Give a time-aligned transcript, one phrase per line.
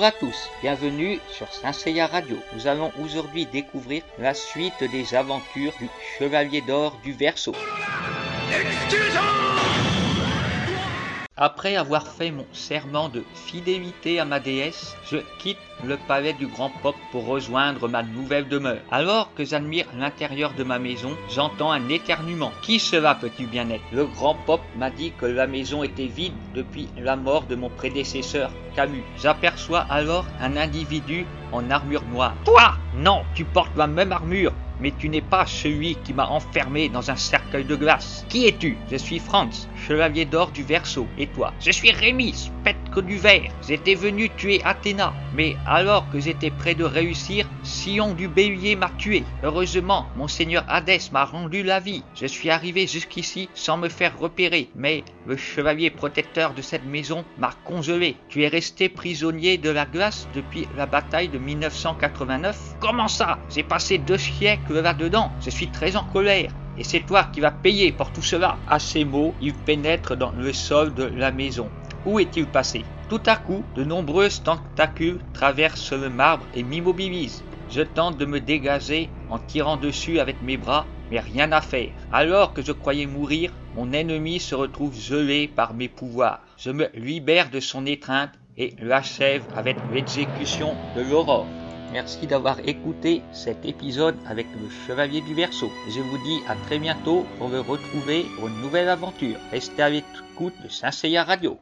[0.00, 2.38] Bonjour à tous, bienvenue sur Saint-Seiya Radio.
[2.54, 7.52] Nous allons aujourd'hui découvrir la suite des aventures du Chevalier d'Or du Verseau.
[11.36, 16.46] Après avoir fait mon serment de fidélité à ma déesse, je quitte le palais du
[16.46, 18.80] grand pop pour rejoindre ma nouvelle demeure.
[18.90, 22.52] Alors que j'admire l'intérieur de ma maison, j'entends un éternuement.
[22.62, 26.34] Qui cela peut-il bien être Le grand pop m'a dit que la maison était vide
[26.54, 29.04] depuis la mort de mon prédécesseur, Camus.
[29.20, 32.34] J'aperçois alors un individu en armure noire.
[32.44, 32.74] Toi?
[32.96, 37.10] Non, tu portes la même armure mais tu n'es pas celui qui m'a enfermé dans
[37.10, 38.24] un cercueil de glace.
[38.28, 38.76] Qui es-tu?
[38.90, 41.06] Je suis Franz, chevalier d'or du Verseau.
[41.18, 41.52] Et toi?
[41.60, 43.52] Je suis Rémi, spectre du verre.
[43.66, 48.90] J'étais venu tuer Athéna, mais alors que j'étais près de réussir, Sion du Bélier m'a
[48.98, 49.22] tué.
[49.44, 52.02] Heureusement, mon seigneur Hadès m'a rendu la vie.
[52.16, 57.24] Je suis arrivé jusqu'ici sans me faire repérer, mais le chevalier protecteur de cette maison
[57.38, 58.16] m'a congelé.
[58.28, 63.38] Tu es resté prisonnier de la glace depuis la bataille de 1989 Comment ça?
[63.48, 65.30] J'ai passé deux siècles là-dedans.
[65.40, 66.50] Je suis très en colère.
[66.78, 68.56] Et c'est toi qui vas payer pour tout cela.
[68.66, 71.70] À ces mots, il pénètre dans le sol de la maison.
[72.06, 72.84] Où est-il passé?
[73.10, 77.44] Tout à coup, de nombreuses tentacules traversent le marbre et m'immobilisent.
[77.70, 81.90] Je tente de me dégager en tirant dessus avec mes bras, mais rien à faire.
[82.12, 86.40] Alors que je croyais mourir, mon ennemi se retrouve gelé par mes pouvoirs.
[86.56, 91.46] Je me libère de son étreinte et l'achève avec l'exécution de l'aurore.
[91.92, 95.70] Merci d'avoir écouté cet épisode avec le Chevalier du Verseau.
[95.88, 99.38] Je vous dis à très bientôt pour le retrouver pour une nouvelle aventure.
[99.50, 101.58] Restez à l'écoute de Saint-Seiya Radio.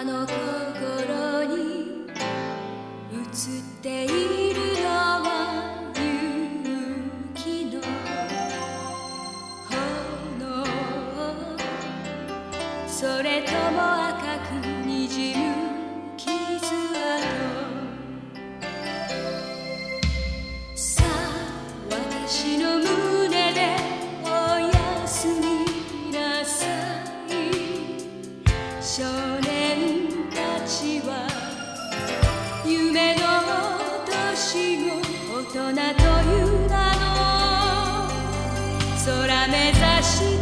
[0.00, 2.06] あの心に
[3.12, 3.20] 映っ
[3.82, 6.00] ているのは勇
[7.34, 7.82] 気の
[10.38, 10.62] 炎。
[12.86, 13.97] それとも
[32.70, 33.20] 夢の
[34.06, 35.00] 年も
[35.32, 38.10] 大人という名の
[39.06, 40.37] 空目指して